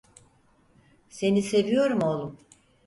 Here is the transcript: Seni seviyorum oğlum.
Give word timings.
Seni 1.09 1.41
seviyorum 1.41 2.03
oğlum. 2.03 2.37